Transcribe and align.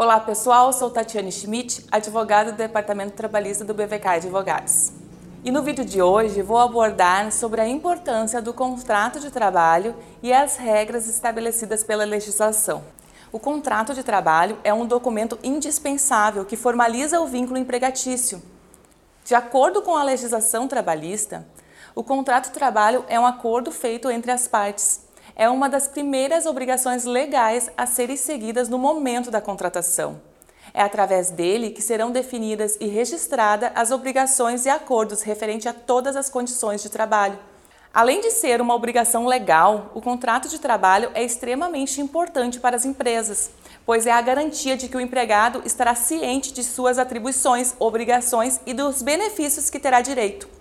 Olá 0.00 0.20
pessoal, 0.20 0.72
sou 0.72 0.90
Tatiane 0.90 1.32
Schmidt, 1.32 1.84
advogada 1.90 2.52
do 2.52 2.56
Departamento 2.56 3.14
Trabalhista 3.14 3.64
do 3.64 3.74
BVK 3.74 4.06
Advogados. 4.06 4.92
E 5.42 5.50
no 5.50 5.60
vídeo 5.60 5.84
de 5.84 6.00
hoje 6.00 6.40
vou 6.40 6.58
abordar 6.58 7.32
sobre 7.32 7.60
a 7.60 7.66
importância 7.66 8.40
do 8.40 8.54
contrato 8.54 9.18
de 9.18 9.28
trabalho 9.28 9.96
e 10.22 10.32
as 10.32 10.56
regras 10.56 11.08
estabelecidas 11.08 11.82
pela 11.82 12.04
legislação. 12.04 12.84
O 13.32 13.40
contrato 13.40 13.92
de 13.92 14.04
trabalho 14.04 14.56
é 14.62 14.72
um 14.72 14.86
documento 14.86 15.36
indispensável 15.42 16.44
que 16.44 16.56
formaliza 16.56 17.20
o 17.20 17.26
vínculo 17.26 17.58
empregatício. 17.58 18.40
De 19.24 19.34
acordo 19.34 19.82
com 19.82 19.96
a 19.96 20.04
legislação 20.04 20.68
trabalhista, 20.68 21.44
o 21.92 22.04
contrato 22.04 22.44
de 22.44 22.52
trabalho 22.52 23.04
é 23.08 23.18
um 23.18 23.26
acordo 23.26 23.72
feito 23.72 24.08
entre 24.12 24.30
as 24.30 24.46
partes 24.46 25.07
é 25.38 25.48
uma 25.48 25.68
das 25.68 25.86
primeiras 25.86 26.46
obrigações 26.46 27.04
legais 27.04 27.70
a 27.76 27.86
serem 27.86 28.16
seguidas 28.16 28.68
no 28.68 28.76
momento 28.76 29.30
da 29.30 29.40
contratação. 29.40 30.20
É 30.74 30.82
através 30.82 31.30
dele 31.30 31.70
que 31.70 31.80
serão 31.80 32.10
definidas 32.10 32.76
e 32.80 32.88
registradas 32.88 33.70
as 33.76 33.92
obrigações 33.92 34.66
e 34.66 34.68
acordos 34.68 35.22
referentes 35.22 35.68
a 35.68 35.72
todas 35.72 36.16
as 36.16 36.28
condições 36.28 36.82
de 36.82 36.90
trabalho. 36.90 37.38
Além 37.94 38.20
de 38.20 38.32
ser 38.32 38.60
uma 38.60 38.74
obrigação 38.74 39.26
legal, 39.26 39.92
o 39.94 40.02
contrato 40.02 40.48
de 40.48 40.58
trabalho 40.58 41.10
é 41.14 41.22
extremamente 41.22 42.00
importante 42.00 42.58
para 42.58 42.76
as 42.76 42.84
empresas, 42.84 43.50
pois 43.86 44.06
é 44.06 44.12
a 44.12 44.20
garantia 44.20 44.76
de 44.76 44.88
que 44.88 44.96
o 44.96 45.00
empregado 45.00 45.62
estará 45.64 45.94
ciente 45.94 46.52
de 46.52 46.64
suas 46.64 46.98
atribuições, 46.98 47.74
obrigações 47.78 48.60
e 48.66 48.74
dos 48.74 49.02
benefícios 49.02 49.70
que 49.70 49.78
terá 49.78 50.00
direito. 50.00 50.58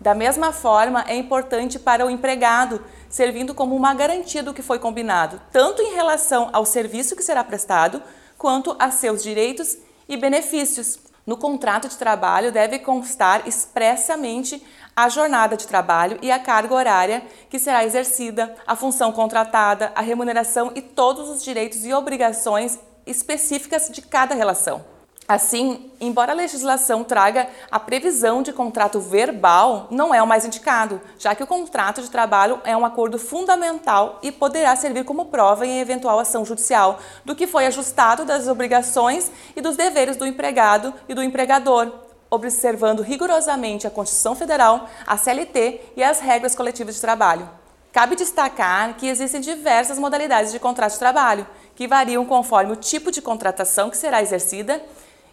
Da 0.00 0.14
mesma 0.14 0.52
forma, 0.52 1.04
é 1.08 1.16
importante 1.16 1.78
para 1.78 2.06
o 2.06 2.10
empregado, 2.10 2.84
servindo 3.08 3.54
como 3.54 3.74
uma 3.74 3.94
garantia 3.94 4.42
do 4.42 4.54
que 4.54 4.62
foi 4.62 4.78
combinado, 4.78 5.40
tanto 5.52 5.82
em 5.82 5.94
relação 5.94 6.50
ao 6.52 6.64
serviço 6.64 7.16
que 7.16 7.22
será 7.22 7.42
prestado, 7.42 8.02
quanto 8.36 8.76
a 8.78 8.90
seus 8.90 9.22
direitos 9.22 9.76
e 10.08 10.16
benefícios. 10.16 10.98
No 11.26 11.36
contrato 11.36 11.88
de 11.88 11.96
trabalho 11.96 12.50
deve 12.50 12.78
constar 12.78 13.46
expressamente 13.46 14.64
a 14.96 15.08
jornada 15.08 15.56
de 15.56 15.66
trabalho 15.66 16.18
e 16.22 16.30
a 16.30 16.38
carga 16.38 16.74
horária 16.74 17.22
que 17.50 17.58
será 17.58 17.84
exercida, 17.84 18.56
a 18.66 18.74
função 18.74 19.12
contratada, 19.12 19.92
a 19.94 20.00
remuneração 20.00 20.72
e 20.74 20.80
todos 20.80 21.28
os 21.28 21.44
direitos 21.44 21.84
e 21.84 21.92
obrigações 21.92 22.78
específicas 23.06 23.90
de 23.90 24.02
cada 24.02 24.34
relação. 24.34 24.97
Assim, 25.28 25.90
embora 26.00 26.32
a 26.32 26.34
legislação 26.34 27.04
traga 27.04 27.50
a 27.70 27.78
previsão 27.78 28.42
de 28.42 28.50
contrato 28.50 28.98
verbal, 28.98 29.86
não 29.90 30.14
é 30.14 30.22
o 30.22 30.26
mais 30.26 30.46
indicado, 30.46 31.02
já 31.18 31.34
que 31.34 31.42
o 31.42 31.46
contrato 31.46 32.00
de 32.00 32.10
trabalho 32.10 32.58
é 32.64 32.74
um 32.74 32.82
acordo 32.82 33.18
fundamental 33.18 34.18
e 34.22 34.32
poderá 34.32 34.74
servir 34.74 35.04
como 35.04 35.26
prova 35.26 35.66
em 35.66 35.80
eventual 35.80 36.18
ação 36.18 36.46
judicial 36.46 36.98
do 37.26 37.36
que 37.36 37.46
foi 37.46 37.66
ajustado 37.66 38.24
das 38.24 38.48
obrigações 38.48 39.30
e 39.54 39.60
dos 39.60 39.76
deveres 39.76 40.16
do 40.16 40.24
empregado 40.24 40.94
e 41.06 41.12
do 41.12 41.22
empregador, 41.22 41.92
observando 42.30 43.02
rigorosamente 43.02 43.86
a 43.86 43.90
Constituição 43.90 44.34
Federal, 44.34 44.88
a 45.06 45.18
CLT 45.18 45.92
e 45.94 46.02
as 46.02 46.20
regras 46.20 46.54
coletivas 46.54 46.94
de 46.94 47.02
trabalho. 47.02 47.46
Cabe 47.92 48.16
destacar 48.16 48.94
que 48.96 49.06
existem 49.06 49.42
diversas 49.42 49.98
modalidades 49.98 50.52
de 50.52 50.58
contrato 50.58 50.92
de 50.92 50.98
trabalho, 50.98 51.46
que 51.74 51.86
variam 51.86 52.24
conforme 52.24 52.72
o 52.72 52.76
tipo 52.76 53.10
de 53.10 53.20
contratação 53.20 53.90
que 53.90 53.96
será 53.96 54.22
exercida 54.22 54.82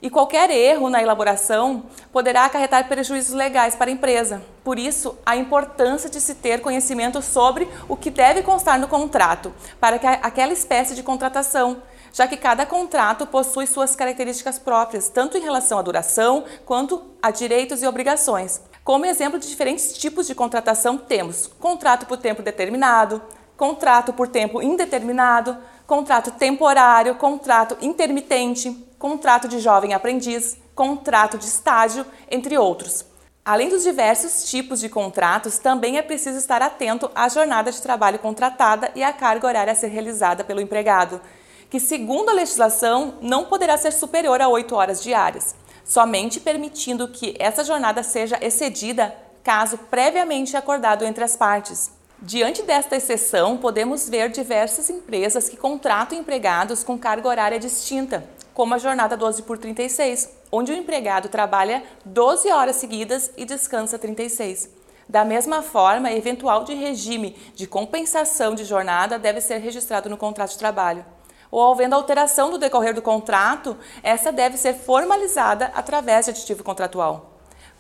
e 0.02 0.10
qualquer 0.10 0.50
erro 0.50 0.90
na 0.90 1.02
elaboração 1.02 1.86
poderá 2.12 2.46
acarretar 2.46 2.88
prejuízos 2.88 3.34
legais 3.34 3.76
para 3.76 3.90
a 3.90 3.94
empresa. 3.94 4.42
Por 4.64 4.78
isso, 4.78 5.18
a 5.26 5.36
importância 5.36 6.10
de 6.10 6.20
se 6.20 6.36
ter 6.36 6.62
conhecimento 6.62 7.22
sobre 7.22 7.68
o 7.88 7.96
que 7.96 8.10
deve 8.10 8.42
constar 8.42 8.80
no 8.80 8.88
contrato 8.88 9.54
para 9.80 9.96
aquela 10.22 10.54
espécie 10.54 10.96
de 10.96 11.04
contratação, 11.04 11.82
já 12.14 12.28
que 12.28 12.38
cada 12.38 12.66
contrato 12.66 13.28
possui 13.28 13.68
suas 13.68 13.96
características 13.96 14.58
próprias, 14.58 15.10
tanto 15.10 15.38
em 15.38 15.42
relação 15.42 15.78
à 15.78 15.82
duração 15.82 16.46
quanto 16.66 17.04
a 17.22 17.32
direitos 17.32 17.84
e 17.84 17.88
obrigações. 17.88 18.62
Como 18.84 19.06
exemplo 19.06 19.40
de 19.40 19.48
diferentes 19.48 19.98
tipos 19.98 20.28
de 20.28 20.36
contratação, 20.36 20.98
temos 20.98 21.48
contrato 21.60 22.06
por 22.06 22.18
tempo 22.18 22.44
determinado, 22.44 23.22
contrato 23.58 24.14
por 24.14 24.28
tempo 24.28 24.62
indeterminado, 24.62 25.58
contrato 25.88 26.32
temporário, 26.32 27.16
contrato 27.16 27.78
intermitente, 27.82 28.70
contrato 29.06 29.48
de 29.48 29.60
jovem 29.60 29.94
aprendiz, 29.94 30.58
contrato 30.74 31.38
de 31.38 31.46
estágio, 31.46 32.04
entre 32.28 32.58
outros. 32.58 33.06
Além 33.46 33.70
dos 33.70 33.84
diversos 33.84 34.50
tipos 34.50 34.80
de 34.80 34.90
contratos, 34.90 35.60
também 35.60 36.00
é 36.00 36.02
preciso 36.02 36.40
estar 36.40 36.60
atento 36.60 37.12
à 37.14 37.30
jornada 37.30 37.72
de 37.72 37.80
trabalho 37.84 38.18
contratada 38.18 38.92
e 38.96 39.04
à 39.04 39.14
carga 39.14 39.46
horária 39.46 39.72
a 39.72 39.76
ser 39.76 39.90
realizada 39.90 40.44
pelo 40.44 40.60
empregado, 40.60 41.22
que, 41.70 41.80
segundo 41.80 42.30
a 42.30 42.34
legislação, 42.34 43.20
não 43.22 43.46
poderá 43.46 43.78
ser 43.78 43.94
superior 43.94 44.42
a 44.42 44.50
8 44.50 44.74
horas 44.74 45.04
diárias, 45.04 45.54
somente 45.84 46.40
permitindo 46.40 47.08
que 47.08 47.36
essa 47.38 47.64
jornada 47.64 48.02
seja 48.02 48.40
excedida 48.42 49.16
caso 49.44 49.78
previamente 49.78 50.58
acordado 50.58 51.06
entre 51.06 51.24
as 51.24 51.36
partes. 51.36 51.92
Diante 52.20 52.64
desta 52.64 52.96
exceção, 52.96 53.56
podemos 53.58 54.10
ver 54.10 54.32
diversas 54.32 54.90
empresas 54.90 55.48
que 55.48 55.58
contratam 55.58 56.18
empregados 56.18 56.84
com 56.84 56.98
carga 56.98 57.28
horária 57.28 57.60
distinta, 57.60 58.28
como 58.56 58.74
a 58.74 58.78
jornada 58.78 59.18
12 59.18 59.44
por 59.44 59.58
36, 59.58 60.30
onde 60.50 60.72
o 60.72 60.76
empregado 60.76 61.28
trabalha 61.28 61.84
12 62.06 62.50
horas 62.50 62.78
seguidas 62.78 63.30
e 63.36 63.44
descansa 63.44 64.00
36. 64.00 64.70
Da 65.08 65.26
mesma 65.26 65.62
forma, 65.62 66.12
eventual 66.12 66.64
de 66.64 66.74
regime 66.74 67.38
de 67.54 67.68
compensação 67.68 68.56
de 68.56 68.64
jornada 68.64 69.20
deve 69.20 69.42
ser 69.42 69.58
registrado 69.58 70.10
no 70.10 70.16
contrato 70.16 70.52
de 70.52 70.58
trabalho. 70.58 71.06
Ou 71.52 71.74
havendo 71.74 71.96
alteração 71.96 72.50
do 72.50 72.58
decorrer 72.58 72.96
do 72.96 73.02
contrato, 73.02 73.78
essa 74.02 74.32
deve 74.32 74.58
ser 74.58 74.74
formalizada 74.74 75.72
através 75.76 76.26
de 76.26 76.32
aditivo 76.32 76.64
contratual. 76.64 77.34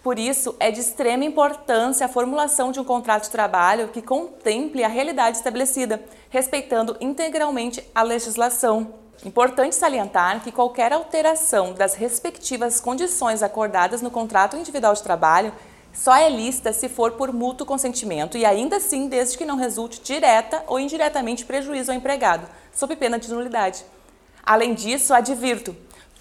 Por 0.04 0.20
isso, 0.20 0.56
é 0.60 0.70
de 0.72 0.82
extrema 0.82 1.24
importância 1.24 2.06
a 2.06 2.10
formulação 2.10 2.74
de 2.74 2.82
um 2.82 2.84
contrato 2.84 3.24
de 3.24 3.32
trabalho 3.32 3.88
que 3.88 4.02
contemple 4.02 4.84
a 4.84 4.90
realidade 4.90 5.38
estabelecida, 5.38 6.04
respeitando 6.30 6.98
integralmente 7.00 7.82
a 7.96 8.04
legislação. 8.04 9.05
Importante 9.24 9.76
salientar 9.76 10.44
que 10.44 10.52
qualquer 10.52 10.92
alteração 10.92 11.74
das 11.74 11.94
respectivas 11.96 12.80
condições 12.82 13.42
acordadas 13.42 14.02
no 14.02 14.12
contrato 14.12 14.58
individual 14.58 14.94
de 14.94 15.04
trabalho 15.04 15.54
só 15.94 16.16
é 16.16 16.30
lista 16.30 16.74
se 16.74 16.90
for 16.90 17.14
por 17.14 17.32
mútuo 17.32 17.66
consentimento 17.66 18.38
e 18.38 18.46
ainda 18.46 18.78
assim 18.78 19.08
desde 19.08 19.38
que 19.38 19.46
não 19.46 19.56
resulte 19.56 20.02
direta 20.02 20.64
ou 20.68 20.80
indiretamente 20.80 21.46
prejuízo 21.46 21.92
ao 21.92 21.98
empregado, 21.98 22.48
sob 22.74 22.96
pena 22.96 23.18
de 23.18 23.32
nulidade. 23.32 23.86
Além 24.44 24.74
disso, 24.74 25.14
advirto, 25.14 25.76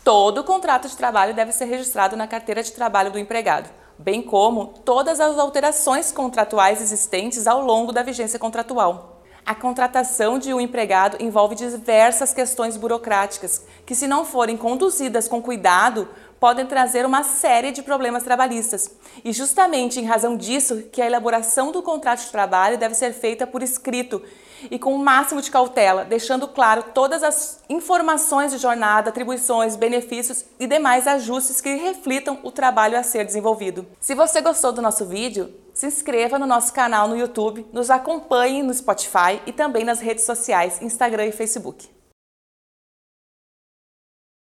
Todo 0.04 0.44
contrato 0.44 0.86
de 0.86 0.94
trabalho 0.94 1.32
deve 1.32 1.50
ser 1.50 1.64
registrado 1.64 2.14
na 2.14 2.26
carteira 2.26 2.62
de 2.62 2.72
trabalho 2.72 3.10
do 3.10 3.18
empregado, 3.18 3.70
bem 3.98 4.20
como 4.20 4.66
todas 4.84 5.18
as 5.18 5.38
alterações 5.38 6.12
contratuais 6.12 6.82
existentes 6.82 7.46
ao 7.46 7.62
longo 7.62 7.90
da 7.90 8.02
vigência 8.02 8.38
contratual. 8.38 9.13
A 9.46 9.54
contratação 9.54 10.38
de 10.38 10.54
um 10.54 10.60
empregado 10.60 11.18
envolve 11.20 11.54
diversas 11.54 12.32
questões 12.32 12.78
burocráticas 12.78 13.62
que, 13.84 13.94
se 13.94 14.06
não 14.06 14.24
forem 14.24 14.56
conduzidas 14.56 15.28
com 15.28 15.42
cuidado, 15.42 16.08
podem 16.40 16.64
trazer 16.64 17.04
uma 17.04 17.22
série 17.22 17.70
de 17.70 17.82
problemas 17.82 18.22
trabalhistas. 18.22 18.90
E 19.22 19.34
justamente 19.34 20.00
em 20.00 20.04
razão 20.04 20.34
disso 20.34 20.84
que 20.90 21.02
a 21.02 21.06
elaboração 21.06 21.72
do 21.72 21.82
contrato 21.82 22.20
de 22.20 22.30
trabalho 22.30 22.78
deve 22.78 22.94
ser 22.94 23.12
feita 23.12 23.46
por 23.46 23.62
escrito 23.62 24.22
e 24.70 24.78
com 24.78 24.94
o 24.94 24.98
máximo 24.98 25.42
de 25.42 25.50
cautela, 25.50 26.06
deixando 26.06 26.48
claro 26.48 26.82
todas 26.94 27.22
as 27.22 27.62
informações 27.68 28.50
de 28.50 28.56
jornada, 28.56 29.10
atribuições, 29.10 29.76
benefícios 29.76 30.44
e 30.58 30.66
demais 30.66 31.06
ajustes 31.06 31.60
que 31.60 31.74
reflitam 31.74 32.38
o 32.42 32.50
trabalho 32.50 32.98
a 32.98 33.02
ser 33.02 33.26
desenvolvido. 33.26 33.86
Se 34.00 34.14
você 34.14 34.40
gostou 34.40 34.72
do 34.72 34.80
nosso 34.80 35.04
vídeo, 35.04 35.52
se 35.74 35.86
inscreva 35.86 36.38
no 36.38 36.46
nosso 36.46 36.72
canal 36.72 37.08
no 37.08 37.16
YouTube, 37.16 37.66
nos 37.72 37.90
acompanhe 37.90 38.62
no 38.62 38.72
Spotify 38.72 39.42
e 39.44 39.52
também 39.52 39.84
nas 39.84 40.00
redes 40.00 40.24
sociais, 40.24 40.80
Instagram 40.80 41.26
e 41.26 41.32
Facebook. 41.32 41.88